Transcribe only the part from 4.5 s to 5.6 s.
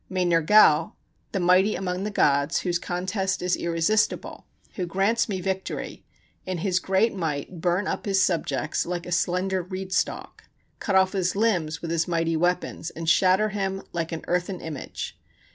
who grants me